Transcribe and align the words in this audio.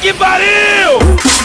Que 0.00 0.12
pariu! 0.14 1.41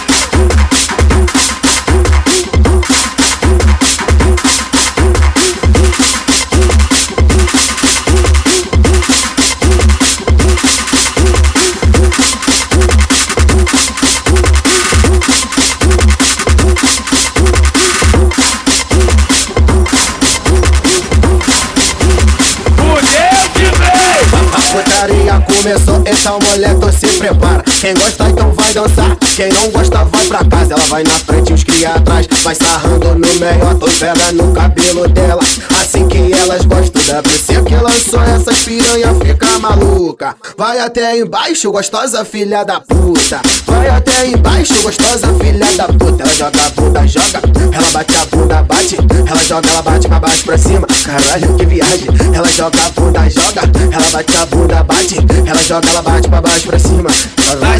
Começou, 25.57 26.03
então 26.05 26.39
tu 26.79 26.91
se 26.91 27.07
prepara. 27.17 27.63
Quem 27.81 27.93
gosta 27.95 28.29
então 28.29 28.51
vai 28.51 28.73
dançar, 28.73 29.17
quem 29.35 29.51
não 29.51 29.69
gosta 29.71 30.03
vai 30.05 30.25
pra 30.25 30.45
casa. 30.45 30.73
Ela 30.73 30.83
vai 30.83 31.03
na 31.03 31.19
frente, 31.19 31.53
os 31.53 31.63
cria 31.63 31.93
atrás, 31.93 32.27
vai 32.43 32.55
sarrando 32.55 33.15
no 33.15 33.27
meio. 33.35 33.75
Tu 33.79 33.91
pega 33.99 34.31
no 34.33 34.53
cabelo 34.53 35.07
dela, 35.07 35.41
assim 35.79 36.07
que 36.07 36.31
elas 36.33 36.63
gostam 36.65 37.01
da 37.05 37.23
PC 37.23 37.61
que 37.63 37.75
lançou 37.75 38.21
essas 38.21 38.59
piranha 38.59 39.13
fica 39.15 39.59
maluca. 39.59 40.35
Vai 40.57 40.79
até 40.79 41.17
embaixo, 41.17 41.71
gostosa 41.71 42.23
filha 42.23 42.63
da 42.63 42.79
puta. 42.79 43.41
Vai 43.65 43.89
até 43.89 44.27
embaixo, 44.27 44.73
gostosa 44.81 45.33
filha 45.39 45.65
da 45.75 45.85
puta. 45.85 46.23
Ela 46.23 46.33
joga 46.33 46.65
a 46.65 46.69
bunda, 46.71 47.07
joga, 47.07 47.41
ela 47.73 47.91
bate 47.91 48.15
a 48.15 48.25
bunda, 48.25 48.63
bate. 48.63 48.97
Ela 49.27 49.43
joga, 49.43 49.69
ela 49.69 49.81
bate 49.81 50.07
pra 50.07 50.19
baixo, 50.19 50.43
pra 50.43 50.57
cima. 50.57 50.87
Caralho, 51.05 51.55
que 51.55 51.65
viagem. 51.65 52.07
Ela 52.33 52.47
joga 52.47 52.77
a 52.85 52.89
bunda, 52.91 53.29
joga, 53.29 53.61
ela 53.91 54.09
bate 54.11 54.37
a 54.37 54.45
bunda, 54.45 54.83
bate. 54.83 55.15
Ela 55.47 55.63
joga, 55.63 55.89
ela 55.89 56.01
bate 56.01 56.27
pra 56.27 56.41
baixo, 56.41 56.67
pra 56.67 56.77
cima. 56.77 57.09
Vai, 57.47 57.55
vai, 57.55 57.79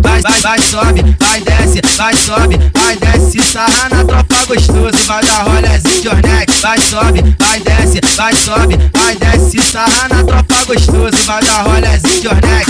vai, 0.00 0.22
vai, 0.22 0.40
vai, 0.40 0.58
sobe, 0.60 1.16
vai, 1.20 1.40
desce, 1.42 1.82
vai, 1.98 2.14
sobe, 2.14 2.58
vai, 2.72 2.96
desce, 2.96 3.52
sarra 3.52 3.88
na 3.90 4.02
tropa 4.02 4.46
gostoso, 4.46 5.06
vai 5.06 5.22
dar 5.22 5.42
rolezinho 5.42 6.00
de 6.00 6.08
ornex, 6.08 6.60
vai, 6.62 6.80
sobe, 6.80 7.36
vai, 7.38 7.60
desce, 7.60 8.00
vai, 8.16 8.34
sobe, 8.34 8.78
vai, 8.94 9.16
desce, 9.16 9.60
sarra 9.60 10.08
na 10.08 10.24
tropa 10.24 10.64
gostoso, 10.64 11.24
vai 11.26 11.44
dar 11.44 11.62
rolezinho 11.64 12.20
de 12.22 12.28
ornex. 12.28 12.68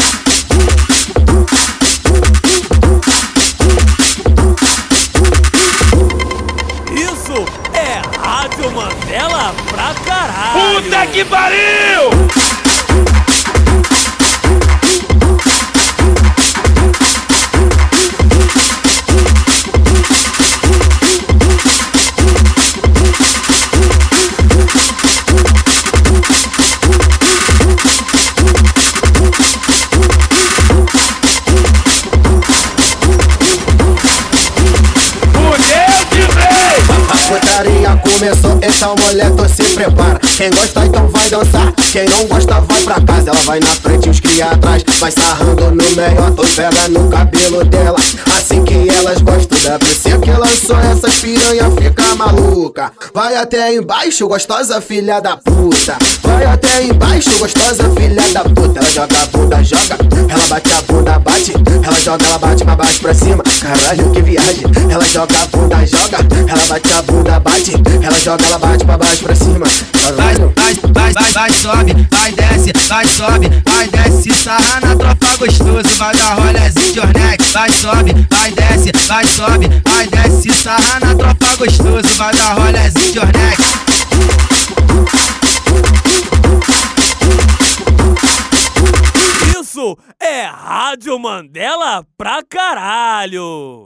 Isso 6.96 7.46
é 7.74 8.02
Rádio 8.20 8.72
Mandela 8.72 9.54
pra 9.70 9.94
caralho! 10.04 10.82
Puta 10.82 11.06
que 11.06 11.24
pariu! 11.24 12.10
Começou, 37.98 38.58
então 38.62 38.94
mulher, 39.06 39.30
tu 39.30 39.48
se 39.48 39.62
prepara. 39.74 40.20
Quem 40.36 40.50
gosta 40.50 40.86
então 40.86 41.06
vai 41.08 41.28
dançar, 41.28 41.72
quem 41.92 42.08
não 42.08 42.26
gosta 42.26 42.60
vai 42.60 42.82
pra 42.82 43.00
casa. 43.00 43.30
Ela 43.30 43.40
vai 43.44 43.60
na 43.60 43.66
frente, 43.66 44.08
os 44.08 44.18
cria 44.18 44.46
atrás, 44.46 44.82
vai 44.98 45.10
sarrando 45.12 45.70
no 45.70 45.90
meio. 45.90 46.32
Tu 46.34 46.56
pega 46.56 46.88
no 46.88 47.08
cabelo 47.10 47.64
dela, 47.64 47.98
assim 48.36 48.64
que 48.64 48.88
elas 48.88 49.20
gostam 49.20 49.60
da 49.62 49.78
PC 49.78 50.18
que 50.18 50.30
lançou 50.30 50.78
essas 50.78 51.14
piranha 51.16 51.70
fica 51.70 52.14
maluca. 52.16 52.90
Vai 53.14 53.36
até 53.36 53.74
embaixo, 53.74 54.26
gostosa 54.26 54.80
filha 54.80 55.20
da 55.20 55.36
puta. 55.36 55.98
Vai 56.22 56.44
até 56.46 56.82
embaixo, 56.82 57.30
gostosa 57.38 57.90
filha 57.90 58.22
da 58.32 58.42
puta. 58.42 58.80
Ela 58.80 58.90
joga 58.90 59.22
a 59.22 59.26
bunda, 59.26 59.62
joga, 59.62 59.98
ela 60.28 60.46
bate 60.48 60.72
a 60.72 60.82
bunda, 60.82 61.18
bate. 61.18 61.52
Ela 61.84 62.00
joga, 62.00 62.24
ela 62.24 62.38
bate 62.38 62.64
pra 62.64 62.74
baixo, 62.74 63.00
pra 63.00 63.14
cima. 63.14 63.44
Caralho, 63.60 64.10
que 64.10 64.22
viagem. 64.22 64.64
Ela 64.90 65.04
joga 65.04 65.42
a 65.42 65.46
bunda, 65.46 65.86
joga, 65.86 66.18
ela 66.48 66.66
bate 66.66 66.92
a 66.92 67.02
bunda, 67.02 67.38
bate. 67.38 67.72
Ela 68.02 68.18
joga, 68.18 68.44
ela 68.46 68.58
bate 68.58 68.84
pra 68.84 68.98
baixo, 68.98 69.22
pra 69.22 69.34
cima. 69.34 69.91
Vai, 70.02 70.34
vai, 70.34 70.34
vai, 70.34 71.12
vai, 71.12 71.32
vai, 71.32 71.50
sobe, 71.52 72.08
vai, 72.10 72.32
desce, 72.32 72.72
vai, 72.88 73.06
sobe, 73.06 73.48
vai, 73.64 73.86
desce, 73.86 74.32
sarra 74.32 74.80
na 74.80 74.96
tropa 74.96 75.36
gostoso, 75.36 75.96
vai 75.96 76.16
dar 76.16 76.34
rolezinho 76.34 77.06
de 77.06 77.52
vai, 77.52 77.70
sobe, 77.70 78.26
vai, 78.28 78.50
desce, 78.50 78.90
vai, 79.06 79.24
sobe, 79.24 79.68
vai, 79.84 80.06
desce, 80.08 80.52
sarra 80.52 80.98
na 80.98 81.14
tropa 81.14 81.54
gostoso, 81.56 82.16
vai 82.16 82.34
dar 82.34 82.54
rolezinho 82.54 83.22
de. 83.26 83.52
Isso 89.60 89.96
é 90.20 90.46
Rádio 90.46 91.16
Mandela 91.20 92.04
pra 92.18 92.42
caralho! 92.42 93.80